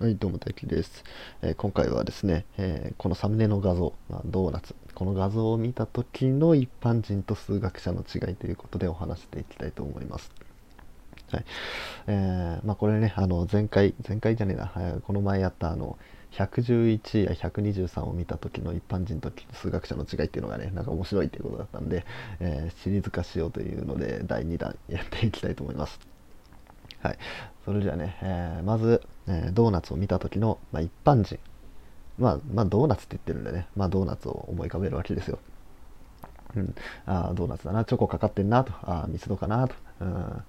[0.00, 1.02] はい、どうも大輝です、
[1.42, 10.30] えー、今回はですね、えー、このサムネの画像、まあ、ドーナツ、この画像を見た時の一般人と数学者の違いということでお話していきたいと思います。
[11.32, 11.44] はい。
[12.06, 15.98] えー、まあこれね、あの前回、前回じゃねえな、この前やったあの、
[16.30, 22.06] 111や123を見た時の一般人と数学者の違いっていうのがね、なんか面白いっていうことだったんで、
[22.38, 25.98] えシリーズ化しようというので、第2弾やっていきたいと思います。
[27.02, 27.18] はい。
[27.64, 31.38] それじゃね、えー、まず、えー、ドーナツを見た時の、まあ、一般人。
[32.18, 35.38] まあ、まあ、ドーナツって言ってるんでね、まあ、ドーナツを思い浮かべるわけですよ。
[36.56, 36.74] うん。
[37.06, 40.42] ああ、ドーナツだな、チョコかかってんなと、ああ、ミスドかなと、うん。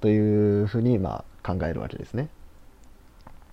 [0.00, 2.28] というふうに、まあ、考えるわけですね。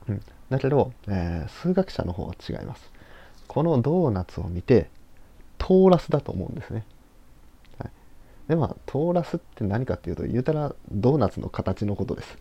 [0.08, 0.22] うん。
[0.50, 2.92] だけど、えー、数学者の方は違います。
[3.48, 4.90] このドーナツを見て、
[5.58, 6.86] トーラスだと思うんですね。
[7.80, 7.92] はい
[8.50, 12.38] でまあトーラスって何かっていうと言うたらドーナツの形のことです。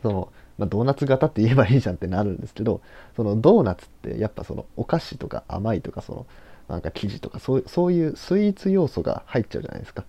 [0.00, 2.82] そのまあ、ドーナツ型って言えばいいじゃんってなるんですけど
[3.16, 6.26] そのドーナツってやっぱそのお菓子とか甘いとかその
[6.68, 10.04] なんか生地とかそうそういうスイーツ要素が入っちゃうじゃないですか。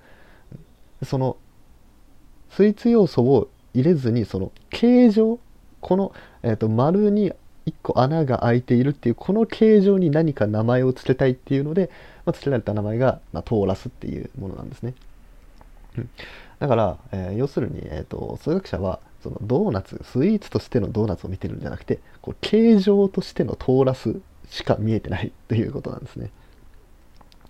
[1.03, 1.37] その
[2.49, 5.39] スイーツ要素を入れずにその形状
[5.79, 7.31] この、えーと丸に
[7.65, 11.89] 1個穴が開いているっていうこの形状に何か名前を付けたいっていうので、
[12.25, 14.93] まあ、付けられた名前が、まあ、トーラスっていうものなんですね。
[16.61, 26.29] だから、えー、要するに、えーと、数学者はそのドーナツスイーツとしてのドーナツを見てるんじゃなくてこう形状としてのトーラスしか見えてない ということなんですね。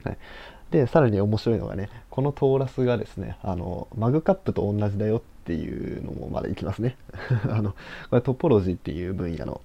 [0.05, 0.17] はい、
[0.71, 6.95] でさらに面白いのがねこのトーラスがですねあのマグカップと同じだよっていうのもまだいきますね。
[7.51, 7.71] あの
[8.09, 9.59] これトポロジーっていう分野の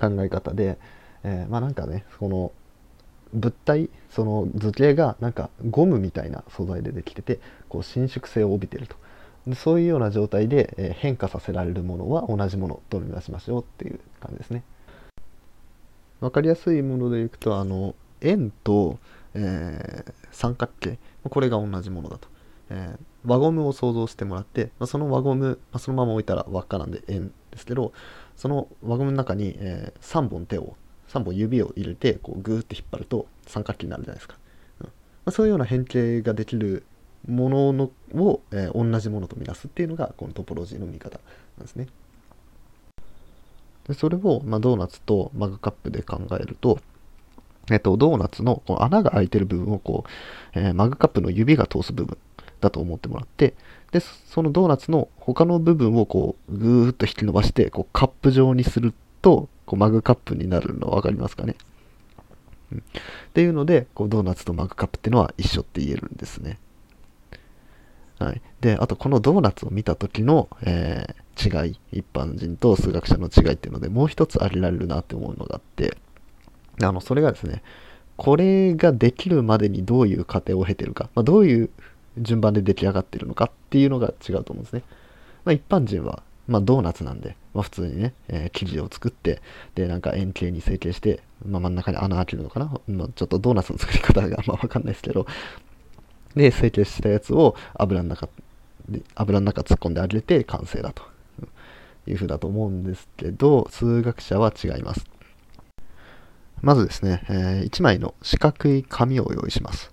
[0.00, 0.78] 考え方で、
[1.24, 2.52] えー、まあなんかねこの
[3.34, 8.96] 物体その図形がなんかゴムみたいな素材でできててこう伸縮性を帯びてると。
[9.46, 14.62] でそういうような状態で、えー、変化させられるものは同じものと見なしましょうっていう感じですね。
[16.20, 18.98] 分かりやすいものでいくとあの円と、
[19.34, 20.98] えー、三角形。
[21.28, 22.28] これが同じものだと、
[22.70, 27.92] えー、輪ゴムを想像してもらって、まあ、その輪ゴム、まあ、そのまま置いたら輪っかなんで円ですけど
[28.36, 30.76] その輪ゴムの中に、えー、3本手を
[31.08, 34.36] 3本指を入れてこうグーって引っ張ると三角形になるじゃないですか、
[34.80, 34.86] うん。
[34.86, 34.92] ま
[35.26, 36.84] あ、そういうような変形ができる
[37.28, 41.18] もののを、えー、同じものとみなすっていうのがこのトポロジーの見方
[41.58, 41.86] なんですね。
[43.88, 46.78] でそれを、まあ、ドーナツとマグカップで考えると、
[47.70, 50.04] えっと、ドーナツのこの穴が開いてる部分をこ
[50.54, 52.16] う、えー、マグカップの指が通す部分
[52.60, 53.54] だと思ってもらって
[53.92, 61.56] でそのドーナツの他の部分をこうぐーっと引き伸ばしてこうカップ状にするとこうマグカップになるの分かりますかね、
[62.70, 62.82] うん、っ
[63.32, 66.58] ていうのでこうドーナツとマグカップっていうのは一緒って言えるんですね。
[68.18, 75.96] はい、であとこのドーナツを見た時の、えー、違い一般人と数学者の違いっていうのでもう一つ挙げられるなって思うのがあって
[76.80, 77.62] あのそれがですね
[78.16, 81.70] これができるまでにどういう過程を経てるか、まあ、どういう
[82.18, 84.84] 順番で出来上がってるのかっていうのが違うと思うんですね。
[85.44, 89.40] まあ、一般人はまあ、ドーナツなんで、まあ、普通にね、えー、生地を作って、
[89.74, 95.26] で、なんか円形に成形して、まあ、真ん中に穴開けるのかな、まあ、ちょっとドーナツの作り方がまわかんないですけど、
[96.34, 98.28] で、成形したやつを油の中、
[99.14, 101.02] 油の中突っ込んであげて完成だと
[102.06, 105.06] いうふうだと思うんですけど、数学者は違います。
[106.60, 109.92] まずですね、えー、1枚の四角い紙を用意します。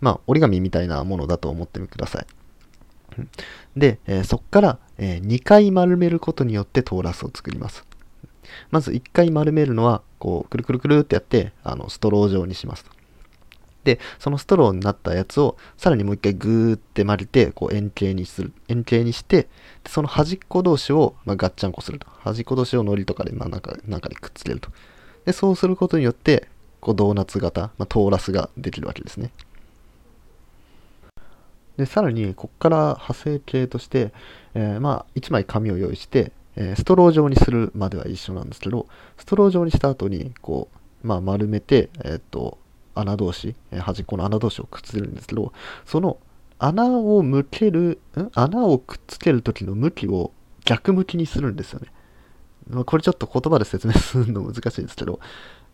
[0.00, 2.26] まあ、折り紙みたいなものだと思ってみてください。
[3.76, 7.84] で、えー、そこから、えー、2回丸めることによってトーラスを作ります。
[8.70, 12.84] まず1回丸めるのは、こう、くるくるくるってやって、あの、ストロー状にします
[13.84, 18.52] で、そのストローになったやつを、さらにもう一回グーって丸めて、こう、円形にする。
[18.68, 19.48] 円形にして、で
[19.90, 22.06] その端っこ同士を、まあ、ガッチャンコすると。
[22.20, 24.70] 端っこ同士を糊とかで、まあ、なんか、なんかでくっつけると。
[25.26, 26.48] で、そうすることによって、
[26.80, 29.30] こう、ドーナツ型、まあ、トーラスができるわけですね。
[31.76, 34.12] で、さらに、ここから派生形として、
[34.54, 38.86] えー、まあ、1枚紙を用意して、えー、ストロー状にするまでは一緒なんですけど、
[39.18, 40.68] ストロー状にした後に、こ
[41.02, 42.58] う、まあ、丸めて、えっ、と、
[42.94, 45.52] 穴同士、え、端っこの穴同士をくっつけるんですけど、
[45.84, 46.18] その
[46.58, 48.30] 穴を向ける、ん？
[48.34, 50.32] 穴をくっつける時の向きを
[50.64, 51.88] 逆向きにするんですよね。
[52.68, 55.20] まあ、これちょっと言葉で説明するの難しいんですけど、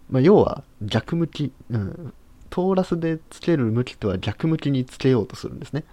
[0.08, 2.14] まあ、要は逆向き、うん、
[2.50, 5.84] トーラスでつける向きとは逆向きにつけようとするんですね。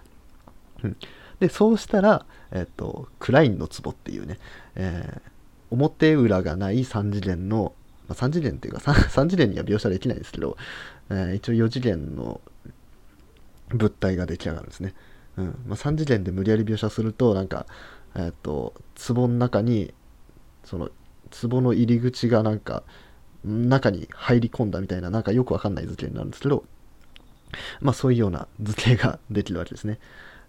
[0.82, 0.96] うん、
[1.40, 4.38] でそうしたら、えっ、とクラインの壺っていうね、
[4.74, 5.30] えー、
[5.70, 7.72] 表裏がない3次元の、
[8.08, 10.56] まあ、3次元っていうか 3, 次元には描写できないですけど、
[11.10, 12.40] えー、一応4次元の
[13.70, 14.94] 物体が出来上がるんですね。
[15.36, 17.66] うんまあ、3次元で無理やり描写するとなんか、
[18.16, 18.74] えっ、と
[19.06, 19.94] 壺の中に
[20.64, 20.90] その
[21.40, 22.82] 壺の入り口がなんか
[23.44, 26.64] 中に入り込んだみたいななんかよくわかんない図形になるんですけど
[27.80, 29.98] まあそういうような図形ができるわけですね。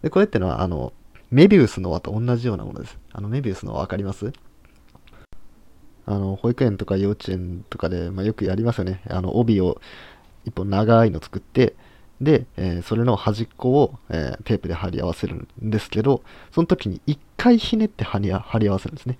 [0.01, 0.94] でこれってのはあの
[1.31, 2.97] メビウスの輪と同じようなものです。
[3.12, 4.33] あのメビウスの輪分かります？
[6.06, 9.01] あの保育園とか幼稚園とかで、まあ、よくやりますよね。
[9.07, 9.80] あの帯を
[10.45, 11.75] 一本長いの作って
[12.19, 19.19] で、えー、それの端っこを、えー、テープで貼り合わせるんですけど、その時に一回ひねって貼り貼り合わせるんですね。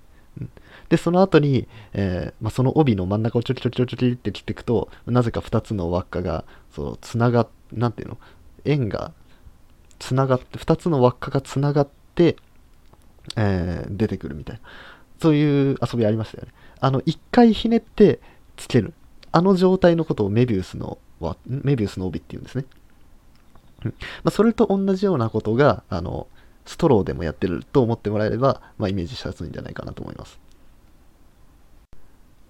[0.89, 8.18] で、その後に、えー、まあ、その帯の真ん中をちょきちょきちょきって切っていくと、なぜか2つの輪っかが、そう、つながっ、なんていうの？
[8.65, 9.13] 円が
[10.00, 12.38] つながって、2つの輪っかがつながって、
[13.36, 14.62] え出てくるみたいな。
[15.21, 16.53] そういう遊びありましたよね。
[16.80, 18.19] あの、一回ひねって
[18.57, 18.94] つける。
[19.31, 20.97] あの状態のことをメビウスの、
[21.45, 22.65] メビウスの帯っていうんですね。
[23.83, 23.92] ま
[24.25, 26.27] あ、それと同じようなことが、あの、
[26.69, 30.39] ストローでもやってると思ってもらえれば、まあ、イメージしやすいんじゃないかなと思います。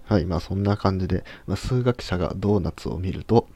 [0.04, 3.48] はい、まあそんな感じで、まあ、数学者がドーナツを見ると、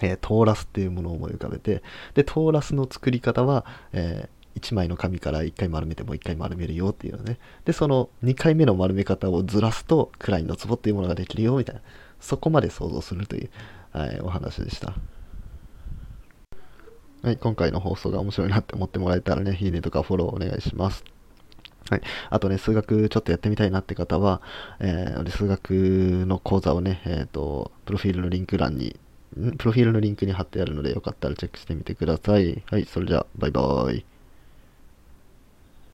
[0.00, 1.82] えー、トーラスっていうものを思い浮かべて、
[2.14, 7.38] で、トーラスの作り方は、えー、1枚の紙から1回丸めてもう1回丸めるよっていうのね。
[7.66, 11.82] で、その2回目の丸め方をずらすと、クラインのツボっていうものができるよみたいな。
[12.18, 13.50] そこまで想像するという、
[13.90, 14.94] はい、お話でした。
[17.22, 21.04] はい、今回の放送が面白いなって思ってもらえたらね、いいねとかフォローお願いします。
[21.90, 22.02] はい。
[22.30, 24.40] あとね、数学ちょっとやってみたいなって方は、
[24.78, 25.70] えー、数学
[26.26, 28.96] の講座をね、えっ、ー、と、プロフィールのリンク欄に、
[29.56, 32.62] プロフィールのリンクに貼ってあるので、よかったらチェックしてみてください。
[32.66, 34.04] はい、それじゃあ、バイバーイ。